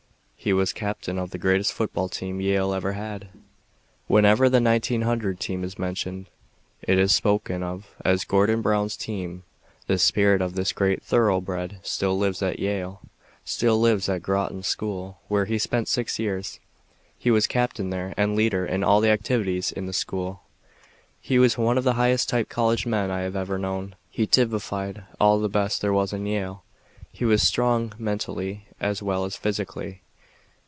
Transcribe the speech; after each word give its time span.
He 0.43 0.53
was 0.53 0.73
captain 0.73 1.19
of 1.19 1.29
the 1.29 1.37
greatest 1.37 1.71
football 1.71 2.09
team 2.09 2.41
Yale 2.41 2.73
ever 2.73 2.93
had. 2.93 3.27
Whenever 4.07 4.49
the 4.49 4.59
1900 4.59 5.39
team 5.39 5.63
is 5.63 5.77
mentioned 5.77 6.29
it 6.81 6.97
is 6.97 7.13
spoken 7.13 7.61
of 7.61 7.93
as 8.03 8.23
Gordon 8.23 8.63
Brown's 8.63 8.97
team. 8.97 9.43
The 9.85 9.99
spirit 9.99 10.41
of 10.41 10.55
this 10.55 10.71
great 10.73 11.03
thoroughbred 11.03 11.77
still 11.83 12.17
lives 12.17 12.41
at 12.41 12.57
Yale, 12.57 13.01
still 13.45 13.79
lives 13.79 14.09
at 14.09 14.23
Groton 14.23 14.63
School 14.63 15.19
where 15.27 15.45
he 15.45 15.59
spent 15.59 15.87
six 15.87 16.17
years. 16.17 16.59
He 17.19 17.29
was 17.29 17.45
captain 17.45 17.91
there 17.91 18.15
and 18.17 18.35
leader 18.35 18.65
in 18.65 18.83
all 18.83 18.99
the 18.99 19.11
activities 19.11 19.71
in 19.71 19.85
the 19.85 19.93
school. 19.93 20.41
He 21.21 21.37
was 21.37 21.55
one 21.55 21.77
of 21.77 21.83
the 21.83 21.93
highest 22.01 22.29
type 22.29 22.49
college 22.49 22.87
men 22.87 23.11
I 23.11 23.19
have 23.19 23.35
ever 23.35 23.59
known. 23.59 23.93
He 24.09 24.25
typified 24.25 25.03
all 25.19 25.39
the 25.39 25.49
best 25.49 25.81
there 25.83 25.93
was 25.93 26.13
in 26.13 26.25
Yale. 26.25 26.63
He 27.11 27.25
was 27.25 27.43
strong 27.43 27.93
mentally, 27.99 28.65
as 28.79 29.03
well 29.03 29.25
as 29.25 29.35
physically. 29.35 30.01